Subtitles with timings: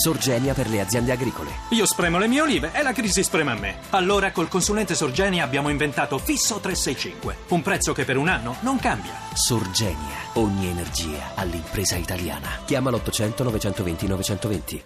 [0.00, 1.50] Sorgenia per le aziende agricole.
[1.72, 3.80] Io spremo le mie olive e la crisi sprema me.
[3.90, 8.78] Allora col consulente Sorgenia abbiamo inventato Fisso 365, un prezzo che per un anno non
[8.78, 9.12] cambia.
[9.34, 12.48] Sorgenia, ogni energia all'impresa italiana.
[12.64, 14.84] Chiama l'800 920 920.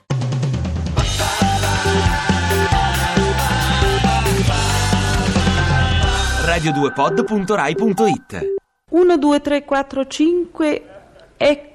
[6.45, 8.55] radio2pod.rai.it
[8.91, 10.83] 1, 2, 3, 4, 5,
[11.37, 11.73] ecco.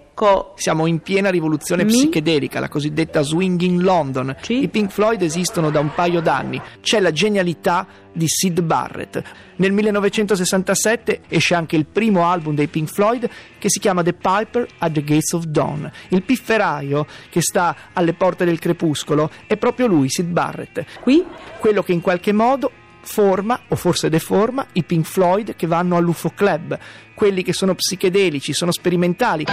[0.55, 1.91] Siamo in piena rivoluzione Mi?
[1.91, 4.35] psichedelica, la cosiddetta Swinging London.
[4.41, 4.61] Sì.
[4.63, 6.61] I Pink Floyd esistono da un paio d'anni.
[6.81, 9.21] C'è la genialità di Sid Barrett.
[9.55, 14.67] Nel 1967 esce anche il primo album dei Pink Floyd che si chiama The Piper
[14.79, 15.89] at the Gates of Dawn.
[16.09, 20.83] Il pifferaio che sta alle porte del crepuscolo è proprio lui, Sid Barrett.
[21.01, 21.25] Qui
[21.59, 22.71] Quello che in qualche modo
[23.01, 26.77] forma o forse deforma i Pink Floyd che vanno all'UFO Club,
[27.13, 29.45] quelli che sono psichedelici, sono sperimentali.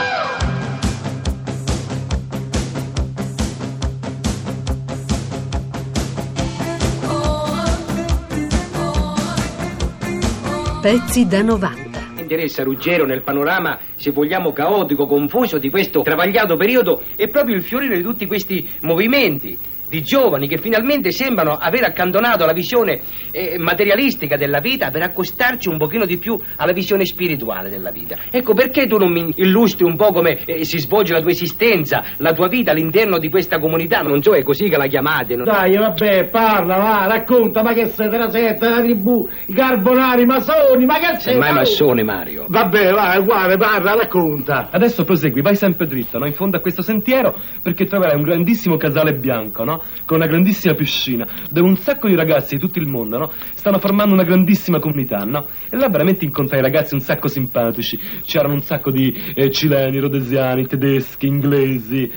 [10.81, 11.87] Pezzi da 90.
[12.27, 17.63] interessa Ruggero nel panorama, se vogliamo, caotico, confuso di questo travagliato periodo è proprio il
[17.63, 23.57] fiorire di tutti questi movimenti di giovani che finalmente sembrano aver accantonato la visione eh,
[23.59, 28.17] materialistica della vita per accostarci un pochino di più alla visione spirituale della vita.
[28.31, 32.03] Ecco perché tu non mi illustri un po' come eh, si svolge la tua esistenza,
[32.19, 35.45] la tua vita all'interno di questa comunità, non so, è così che la chiamate, no?
[35.45, 40.27] Dai, vabbè, parla, va, racconta, ma che sei della setta, la tribù, i carbonari, i
[40.27, 41.33] masoni, ma che sei?
[41.33, 42.45] Sei mai massone, Mario.
[42.49, 44.69] Vabbè, vai, guarda, parla, racconta.
[44.71, 46.27] Adesso prosegui, vai sempre dritto, no?
[46.27, 49.76] In fondo a questo sentiero, perché troverai un grandissimo casale bianco, no?
[50.05, 53.31] Con una grandissima piscina, dove un sacco di ragazzi di tutto il mondo, no?
[53.55, 55.47] Stanno formando una grandissima comunità, no?
[55.71, 57.99] E là veramente incontrai ragazzi un sacco simpatici.
[58.25, 62.11] C'erano un sacco di eh, cileni, rodesiani, tedeschi, inglesi.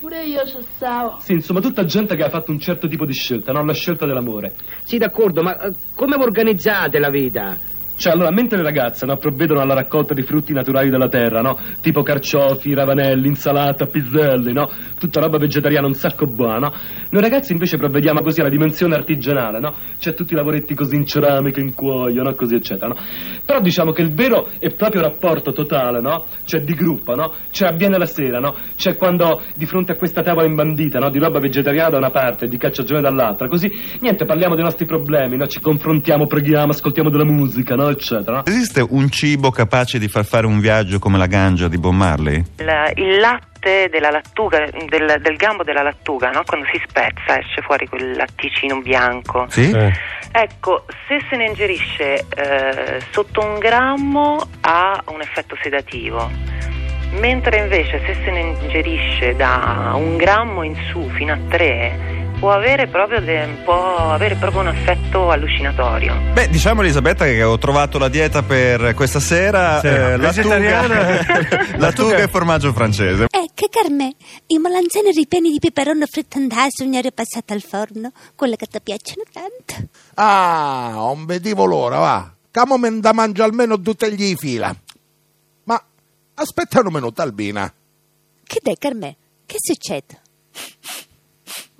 [0.00, 1.16] Pure io ci stavo.
[1.20, 3.64] Sì, insomma, tutta gente che ha fatto un certo tipo di scelta, no?
[3.64, 4.54] La scelta dell'amore.
[4.82, 7.56] Sì, d'accordo, ma eh, come vi organizzate la vita?
[7.94, 11.56] Cioè, allora, mentre le ragazze no, provvedono alla raccolta di frutti naturali della terra, no?
[11.80, 14.68] Tipo carciofi, ravanelli, insalata, piselli, no?
[14.98, 16.72] Tutta roba vegetariana un sacco buona, no?
[17.10, 19.74] Noi ragazzi invece provvediamo così alla dimensione artigianale, no?
[19.98, 22.34] C'è tutti i lavoretti così in ceramica, in cuoio, no?
[22.34, 22.96] Così, eccetera, no?
[23.44, 26.24] Però diciamo che il vero e proprio rapporto totale, no?
[26.44, 27.32] Cioè di gruppo, no?
[27.50, 28.56] Cioè avviene la sera, no?
[28.74, 31.08] Cioè quando di fronte a questa tavola imbandita, no?
[31.10, 34.86] Di roba vegetariana da una parte e di cacciagione dall'altra, così, niente, parliamo dei nostri
[34.86, 35.46] problemi, no?
[35.46, 37.91] Ci confrontiamo, preghiamo, ascoltiamo della musica, no?
[37.92, 38.42] Eccetera?
[38.44, 42.42] Esiste un cibo capace di far fare un viaggio come la ganja di Bob Marley?
[42.56, 46.42] La- il latte della lattuga, del, del gambo della lattuga, no?
[46.44, 49.46] quando si spezza esce fuori quel latticino bianco.
[49.48, 49.70] Sì?
[50.34, 56.30] Ecco, se se ne ingerisce eh, sotto un grammo ha un effetto sedativo,
[57.20, 62.50] mentre invece se se ne ingerisce da un grammo in su fino a tre può
[62.50, 66.18] avere proprio, de- può avere proprio un effetto allucinatorio.
[66.32, 71.04] Beh, diciamo Elisabetta che ho trovato la dieta per questa sera, Sì, eh, vegetariana.
[71.04, 73.26] lattuga, lattuga e formaggio francese.
[73.30, 74.10] Ecco, Carmè,
[74.48, 79.22] i melanzane ripieni di peperone frittandato un aria passata al forno, quelle che ti piacciono
[79.32, 79.88] tanto.
[80.14, 82.32] Ah, non vedevo l'ora, va.
[82.50, 84.74] Camo me da mangia almeno tutte gli fila.
[85.62, 85.80] Ma
[86.34, 87.72] aspetta un minuto, Albina.
[88.44, 89.14] Che dai, Carmè?
[89.46, 90.20] Che succede?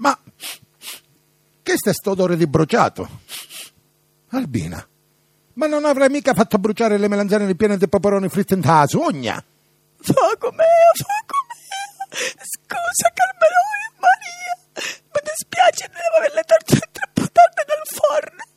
[0.02, 0.18] Ma
[1.62, 3.08] che sta sto odore di bruciato?
[4.30, 4.84] Albina,
[5.54, 9.42] ma non avrai mica fatto bruciare le melanzane ripiene di peperoni fritti in sogna?
[10.00, 12.34] Fuoco mio, fuoco mio.
[12.36, 13.60] Scusa Carmelo
[14.00, 18.51] Maria, mi dispiace devo averle torte troppo tardi dal forno.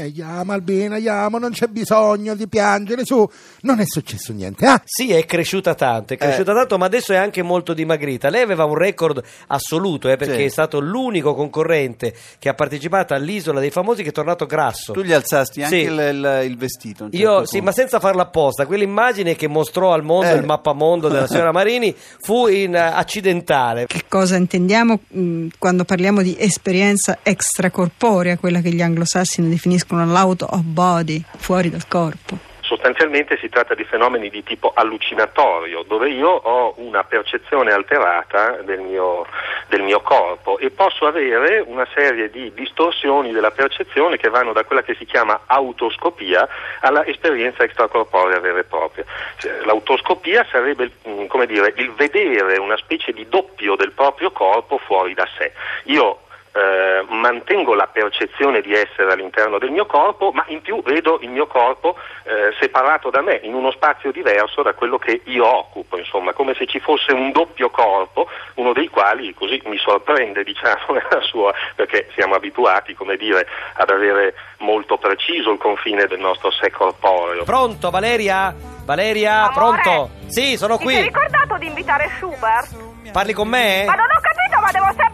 [0.00, 3.28] E chiama Albina, chiama, non c'è bisogno di piangere, su.
[3.62, 4.80] Non è successo niente, ah?
[4.84, 8.28] Sì, è cresciuta tanto, è cresciuta tanto, ma adesso è anche molto dimagrita.
[8.30, 10.42] Lei aveva un record assoluto, eh, perché Sì.
[10.44, 14.92] è stato l'unico concorrente che ha partecipato all'Isola dei Famosi che è tornato grasso.
[14.92, 15.82] Tu gli alzasti anche Sì.
[15.82, 17.04] il, il- il vestito.
[17.04, 17.64] un Io certo sì, punto.
[17.64, 18.66] ma senza farla apposta.
[18.66, 20.36] Quell'immagine che mostrò al mondo Eh.
[20.36, 23.86] il mappamondo della signora Marini fu in, eh, accidentale.
[23.86, 30.46] Che cosa intendiamo mh, quando parliamo di esperienza extracorporea, quella che gli anglosassoni definiscono l'auto
[30.46, 32.38] of body, fuori dal corpo?
[32.68, 38.80] Sostanzialmente si tratta di fenomeni di tipo allucinatorio, dove io ho una percezione alterata del
[38.80, 39.24] mio,
[39.68, 44.64] del mio corpo e posso avere una serie di distorsioni della percezione che vanno da
[44.64, 46.46] quella che si chiama autoscopia
[46.80, 49.04] alla esperienza extracorporea vera e propria.
[49.38, 55.14] Cioè, L'autoscopia sarebbe mm, dire, il vedere una specie di doppio del proprio corpo fuori
[55.14, 55.52] da sé.
[55.84, 56.18] Io
[56.58, 61.30] eh, mantengo la percezione di essere all'interno del mio corpo, ma in più vedo il
[61.30, 65.96] mio corpo eh, separato da me, in uno spazio diverso da quello che io occupo,
[65.96, 70.92] insomma, come se ci fosse un doppio corpo, uno dei quali così mi sorprende, diciamo,
[70.94, 76.50] nella sua, perché siamo abituati, come dire, ad avere molto preciso il confine del nostro
[76.50, 77.44] sé corporeo.
[77.44, 78.54] Pronto, Valeria?
[78.84, 80.10] Valeria, Amore, pronto?
[80.26, 81.02] Sì, sono Ti sei qui.
[81.04, 82.86] ricordato di invitare Schubert?
[83.12, 83.84] Parli con me?
[83.86, 85.07] Ma non ho capito, ma devo sempre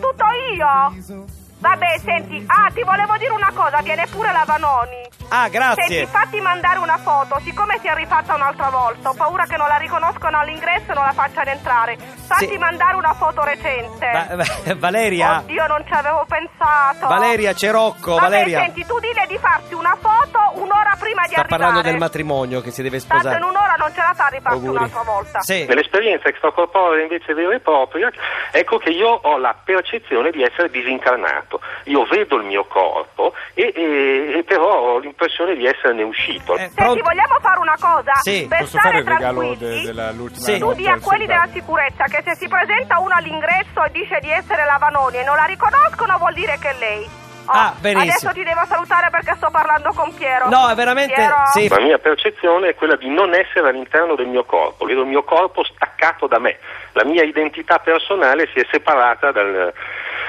[0.00, 1.26] tutto io.
[1.58, 5.04] Vabbè, senti, ah, ti volevo dire una cosa, viene pure la Vanoni.
[5.28, 5.84] Ah, grazie.
[5.88, 9.66] Senti, fatti mandare una foto, siccome si è rifatta un'altra volta, ho paura che non
[9.66, 11.96] la riconoscono all'ingresso e non la facciano entrare.
[11.96, 12.58] Fatti Sì.
[12.58, 14.06] mandare una foto recente.
[14.12, 15.38] Va- va- Valeria?
[15.38, 17.06] Oddio, non ci avevo pensato.
[17.08, 18.60] Valeria, c'è Rocco, Vabbè, Valeria.
[18.60, 20.05] senti, tu dille di farti una foto
[20.54, 21.48] un'ora prima di Sta arrivare.
[21.48, 23.36] parlando del matrimonio che si deve Tanto sposare.
[23.38, 24.68] in un'ora non ce la fa a Auguri.
[24.76, 25.40] un'altra volta.
[25.46, 28.10] Nell'esperienza extracorporea invece vera e propria,
[28.50, 31.60] ecco che io ho la percezione di essere disincarnato.
[31.84, 36.56] Io vedo il mio corpo e, e- e però ho l'impressione di esserne uscito.
[36.56, 38.12] Senti, vogliamo fare una cosa?
[38.22, 38.46] Sì.
[38.48, 41.48] per Posso stare fare il regalo tranquilli, de- dell'ultima tu notte di a quelli della
[41.52, 45.36] sicurezza che se si presenta uno all'ingresso e dice di essere la Vanoni e non
[45.36, 47.24] la riconoscono vuol dire che è lei.
[47.46, 48.10] Oh, Ah, benissimo.
[48.12, 50.48] Adesso ti devo salutare perché sto parlando con Piero.
[50.48, 51.34] No, è veramente- Piero?
[51.52, 51.68] sì.
[51.68, 55.22] La mia percezione è quella di non essere all'interno del mio corpo, vedo il mio
[55.22, 56.58] corpo staccato da me,
[56.92, 59.72] la mia identità personale si è separata dal,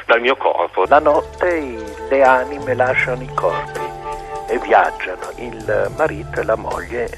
[0.05, 0.85] dal mio corpo.
[0.87, 1.75] La notte
[2.09, 3.79] le anime lasciano i corpi
[4.49, 5.31] e viaggiano.
[5.37, 7.09] Il marito e la moglie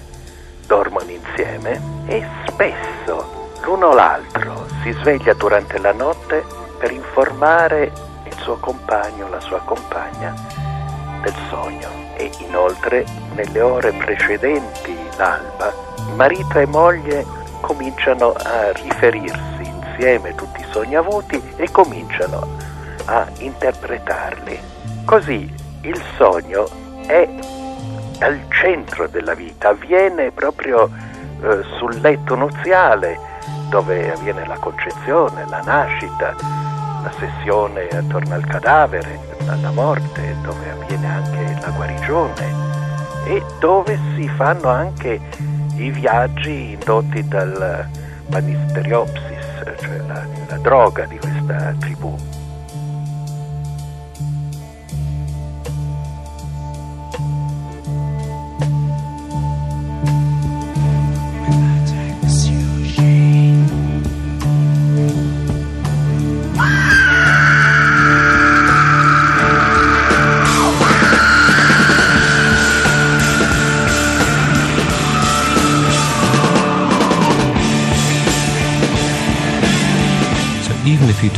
[0.66, 6.44] dormono insieme e spesso l'uno o l'altro si sveglia durante la notte
[6.80, 8.09] per informare il
[8.50, 10.34] suo compagno la sua compagna
[11.22, 13.06] del sogno e inoltre
[13.36, 15.72] nelle ore precedenti l'alba
[16.16, 17.24] marito e moglie
[17.62, 22.58] cominciano a riferirsi insieme tutti i sogni avuti e cominciano
[23.06, 24.60] a interpretarli.
[25.06, 26.68] Così il sogno
[27.06, 27.30] è
[28.22, 30.90] al centro della vita, avviene proprio
[31.42, 33.20] eh, sul letto nuziale
[33.70, 36.69] dove avviene la concezione, la nascita,
[37.02, 42.54] la sessione attorno al cadavere, alla morte, dove avviene anche la guarigione
[43.26, 45.20] e dove si fanno anche
[45.76, 47.88] i viaggi indotti dal
[48.28, 52.16] Banisteriopsis, cioè la, la droga di questa tribù.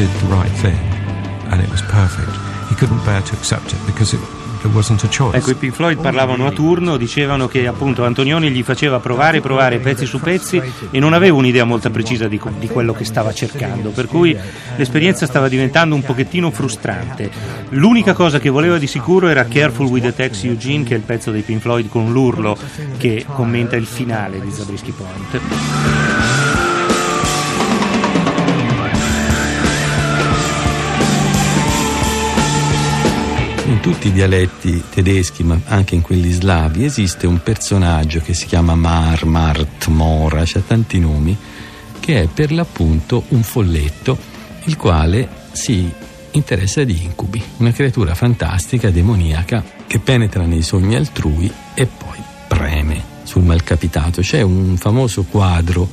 [0.01, 0.79] Did the right thing
[1.51, 2.31] and it was perfect,
[2.69, 4.21] he couldn't bear to accept it because it.
[4.63, 9.79] Ecco, i Pink Floyd parlavano a turno, dicevano che appunto Antonioni gli faceva provare, provare
[9.79, 10.61] pezzi su pezzi
[10.91, 14.37] e non aveva un'idea molto precisa di, di quello che stava cercando, per cui
[14.75, 17.31] l'esperienza stava diventando un pochettino frustrante.
[17.69, 21.03] L'unica cosa che voleva di sicuro era Careful with the Tex Eugene, che è il
[21.05, 22.55] pezzo dei Pink Floyd con l'urlo
[22.97, 26.60] che commenta il finale di Zabriskie Point.
[33.81, 38.75] Tutti i dialetti tedeschi, ma anche in quelli slavi, esiste un personaggio che si chiama
[38.75, 41.35] Mar, Mart, Mora, c'ha tanti nomi,
[41.99, 44.15] che è per l'appunto un folletto,
[44.65, 45.91] il quale si
[46.31, 53.03] interessa di incubi, una creatura fantastica, demoniaca, che penetra nei sogni altrui e poi preme
[53.23, 54.21] sul malcapitato.
[54.21, 55.89] C'è un famoso quadro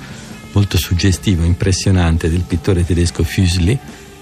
[0.53, 3.79] molto suggestivo, impressionante del pittore tedesco Füsli,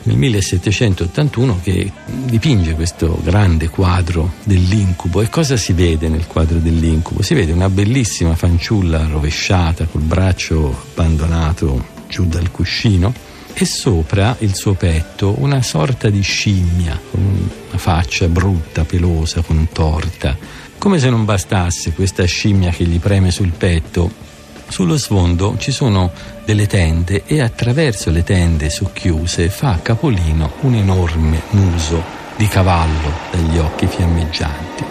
[0.07, 5.21] nel 1781 che dipinge questo grande quadro dell'incubo.
[5.21, 7.23] E cosa si vede nel quadro dell'incubo?
[7.23, 13.13] Si vede una bellissima fanciulla rovesciata col braccio abbandonato giù dal cuscino
[13.53, 17.23] e sopra il suo petto una sorta di scimmia con
[17.69, 20.37] una faccia brutta, pelosa, contorta.
[20.79, 24.25] Come se non bastasse questa scimmia che gli preme sul petto,
[24.69, 26.11] sullo sfondo ci sono
[26.45, 32.03] delle tende e attraverso le tende socchiuse fa a capolino un enorme muso
[32.37, 34.85] di cavallo dagli occhi fiammeggianti.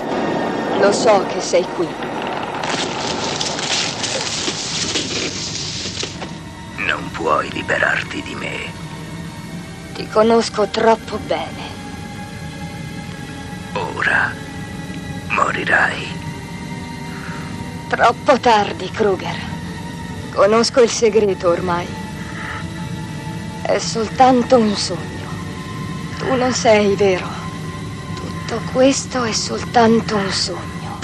[0.80, 1.88] Lo so che sei qui.
[6.88, 8.74] Non puoi liberarti di me.
[9.94, 11.74] Ti conosco troppo bene.
[13.74, 14.32] Ora
[15.30, 16.24] morirai.
[17.88, 19.55] Troppo tardi, Kruger.
[20.36, 21.88] Conosco il segreto ormai.
[23.62, 25.00] È soltanto un sogno.
[26.20, 27.26] Tu non sei vero.
[28.16, 31.00] Tutto questo è soltanto un sogno.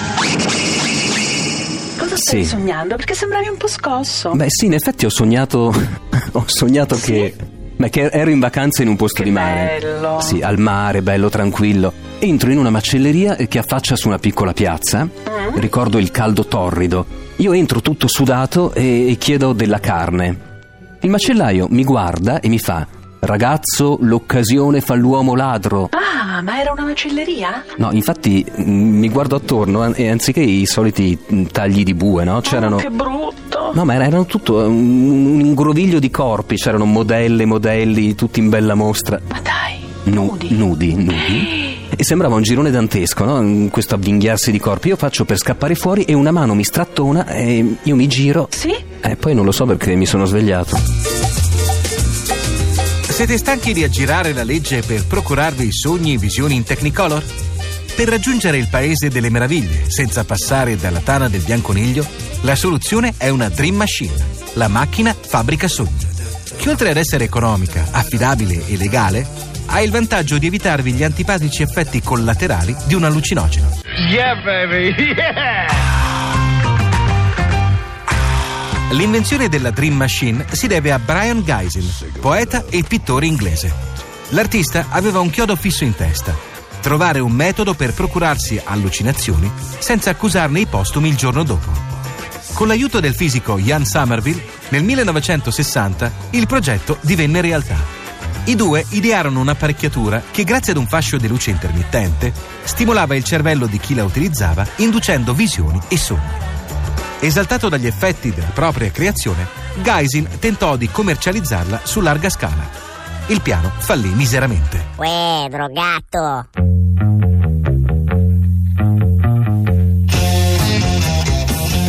[1.98, 2.48] Cosa stai Sì.
[2.50, 2.96] sognando?
[2.96, 4.30] Perché sembravi un po' scosso.
[4.32, 5.72] Beh, sì, in effetti ho sognato.
[6.32, 7.34] ho sognato che.
[7.76, 9.78] Beh, che ero in vacanza in un posto di mare.
[9.80, 10.20] bello.
[10.20, 11.92] Sì, al mare, bello, tranquillo.
[12.18, 15.04] Entro in una macelleria che affaccia su una piccola piazza.
[15.04, 15.56] Mm.
[15.56, 17.06] Ricordo il caldo torrido.
[17.36, 20.50] Io entro tutto sudato e, e chiedo della carne.
[21.00, 22.86] Il macellaio mi guarda e mi fa:
[23.18, 25.88] Ragazzo, l'occasione fa l'uomo ladro.
[25.90, 27.64] Ah, ma era una macelleria?
[27.76, 32.40] No, infatti mm, mi guardo attorno e anziché i soliti mm, tagli di bue, no?
[32.40, 32.76] C'erano.
[32.76, 33.41] Che brutto.
[33.74, 34.66] No, ma era- erano tutto un,
[35.26, 39.18] un ingroviglio di corpi, c'erano modelle, modelli, tutti in bella mostra.
[39.28, 39.80] Ma dai.
[40.04, 40.54] nudi.
[40.54, 41.70] Nudi, nudi.
[41.94, 43.68] E sembrava un girone dantesco, no?
[43.68, 44.88] Questo avvinghiarsi di corpi.
[44.88, 48.48] Io faccio per scappare fuori e una mano mi strattona e io mi giro.
[48.50, 48.74] Sì?
[49.02, 50.74] E poi non lo so perché mi sono svegliato.
[53.08, 57.22] Siete stanchi di aggirare la legge per procurarvi sogni e visioni in Technicolor?
[57.94, 62.04] Per raggiungere il paese delle meraviglie senza passare dalla tana del bianconiglio,
[62.40, 64.14] la soluzione è una Dream Machine,
[64.54, 66.06] la macchina fabbrica sogni,
[66.56, 69.26] che oltre ad essere economica, affidabile e legale,
[69.66, 73.78] ha il vantaggio di evitarvi gli antipatici effetti collaterali di un allucinogeno.
[74.10, 75.66] Yeah, baby, yeah!
[78.90, 81.88] L'invenzione della Dream Machine si deve a Brian Geisel,
[82.20, 83.72] poeta e pittore inglese.
[84.30, 86.34] L'artista aveva un chiodo fisso in testa:
[86.82, 91.70] trovare un metodo per procurarsi allucinazioni senza accusarne i postumi il giorno dopo.
[92.52, 97.76] Con l'aiuto del fisico Ian Somerville, nel 1960 il progetto divenne realtà.
[98.44, 102.32] I due idearono un'apparecchiatura che, grazie ad un fascio di luce intermittente,
[102.64, 106.20] stimolava il cervello di chi la utilizzava, inducendo visioni e sogni.
[107.20, 109.46] Esaltato dagli effetti della propria creazione,
[109.80, 112.68] Geisin tentò di commercializzarla su larga scala.
[113.28, 114.86] Il piano fallì miseramente.
[114.96, 116.48] Uè, drogato.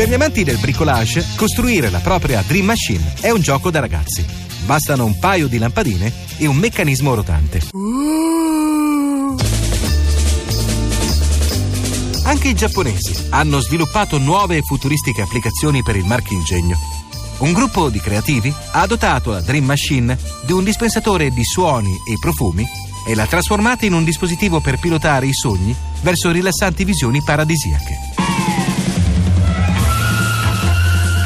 [0.04, 4.26] Per gli amanti del bricolage, costruire la propria Dream Machine è un gioco da ragazzi.
[4.66, 7.62] Bastano un paio di lampadine e un meccanismo rotante.
[12.26, 16.78] Anche i giapponesi hanno sviluppato nuove e futuristiche applicazioni per il marchingegno.
[17.38, 22.18] Un gruppo di creativi ha dotato la Dream Machine di un dispensatore di suoni e
[22.20, 22.68] profumi
[23.08, 28.13] e l'ha trasformata in un dispositivo per pilotare i sogni verso rilassanti visioni paradisiache.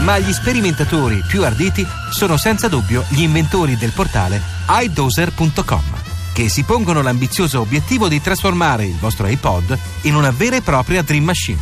[0.08, 5.84] Ma gli sperimentatori più arditi sono senza dubbio gli inventori del portale iDozer.com,
[6.32, 11.02] che si pongono l'ambizioso obiettivo di trasformare il vostro iPod in una vera e propria
[11.02, 11.60] Dream Machine.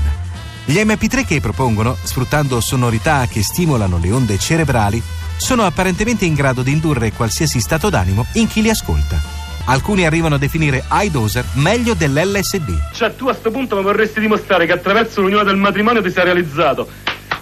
[0.63, 5.01] Gli MP3 che propongono, sfruttando sonorità che stimolano le onde cerebrali,
[5.37, 9.19] sono apparentemente in grado di indurre qualsiasi stato d'animo in chi li ascolta.
[9.65, 12.91] Alcuni arrivano a definire iDozer meglio dell'LSD.
[12.93, 16.25] Cioè, tu a sto punto mi vorresti dimostrare che attraverso l'unione del matrimonio ti sei
[16.25, 16.87] realizzato.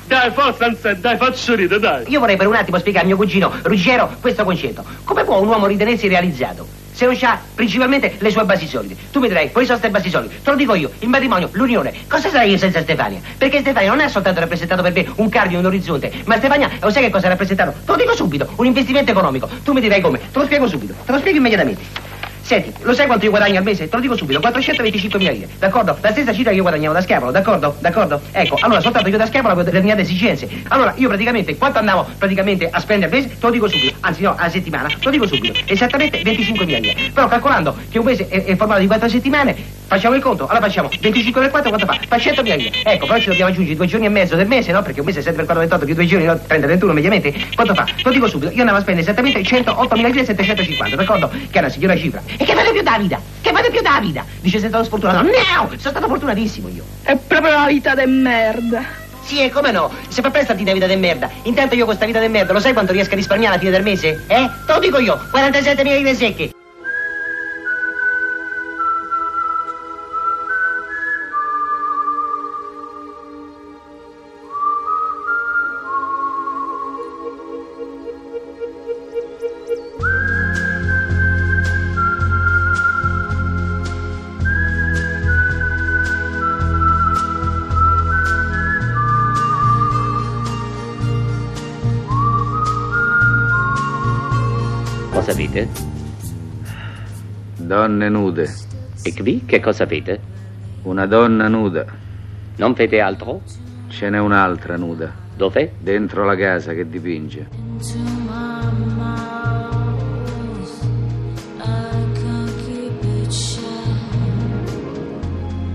[0.05, 2.03] Dai, forza, Anselmo, dai, faccio ridere, dai.
[2.07, 4.83] Io vorrei per un attimo spiegare a mio cugino Ruggero questo concetto.
[5.03, 6.67] Come può un uomo ritenersi realizzato?
[6.91, 8.95] Se non ha principalmente le sue basi solide.
[9.11, 10.41] Tu mi dirai, quali sono queste basi solide?
[10.43, 11.91] Te lo dico io, il matrimonio, l'unione.
[12.07, 13.19] Cosa sarei io senza Stefania?
[13.37, 16.91] Perché Stefania non è soltanto rappresentato per me un cardine, un orizzonte, ma Stefania, lo
[16.91, 17.71] sai che cosa ha rappresentato?
[17.71, 19.49] Te lo dico subito, un investimento economico.
[19.63, 20.19] Tu mi dirai come?
[20.19, 22.12] Te lo spiego subito, te lo spiego immediatamente.
[22.43, 23.87] Senti, lo sai quanto io guadagno al mese?
[23.87, 25.97] Te lo dico subito, 425 mila lire, d'accordo?
[26.01, 27.77] La stessa cifra che io guadagnavo da schiavolo, d'accordo?
[27.79, 28.21] D'accordo?
[28.31, 30.49] Ecco, allora soltanto io da schiavolo avevo determinate esigenze.
[30.67, 34.23] Allora io praticamente, quanto andavo praticamente a spendere al mese, te lo dico subito, anzi
[34.23, 37.11] no, alla settimana, te lo dico subito, esattamente 25 mila lire.
[37.13, 40.65] Però calcolando che un mese è, è formato di 4 settimane, facciamo il conto, allora
[40.65, 41.99] facciamo 25 per 4 quanto fa?
[42.07, 42.71] Fa 100 mila lire.
[42.83, 44.81] Ecco, però ci dobbiamo aggiungere due giorni e mezzo del mese, no?
[44.81, 46.39] Perché un mese è 7 per 4, 28 più due giorni, no?
[46.39, 47.33] 30, 31 mediamente.
[47.55, 47.83] Quanto fa?
[47.83, 51.29] Te lo dico subito, io andavo a spendere esattamente 108 mila lire e 750, d'accordo?
[51.29, 52.21] Che è una signora cifra.
[52.37, 53.19] E che vale più Davida?
[53.41, 54.25] Che vale più Davida?
[54.39, 55.23] Dice sei stato sfortunato.
[55.23, 56.83] No, sono stato fortunatissimo io.
[57.03, 59.01] È proprio una vita de merda.
[59.23, 59.89] Sì, e come no?
[60.09, 61.29] Sempre prestati da vita de merda.
[61.43, 63.71] Intanto io con sta vita de merda, lo sai quanto riesco a risparmiare alla fine
[63.71, 64.25] del mese?
[64.27, 64.49] Eh?
[64.65, 66.51] Te lo dico io, 47 mila lire secche.
[95.23, 95.69] Cosa avete?
[97.55, 98.53] Donne nude.
[99.03, 100.19] E qui che cosa avete?
[100.81, 101.85] Una donna nuda.
[102.57, 103.41] Non vede altro?
[103.87, 105.13] Ce n'è un'altra nuda.
[105.33, 105.75] Dove?
[105.79, 107.47] Dentro la casa che dipinge.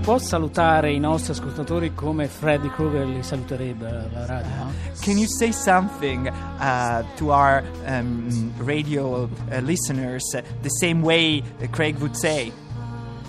[0.09, 4.73] Può salutare i nostri ascoltatori come Freddy Krueger li saluterebbe la radio, no?
[5.01, 11.43] Can you say something uh, to our um, radio uh, listeners uh, the same way
[11.69, 12.51] Craig would say?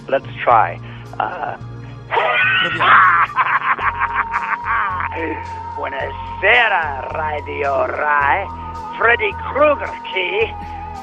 [0.09, 0.81] Let's try.
[1.19, 1.59] Uh,
[5.77, 8.47] Buonasera, Radio Rai.
[8.97, 10.49] Freddy Krueger qui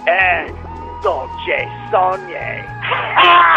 [0.08, 0.52] e
[1.04, 2.66] Dolce Sogne.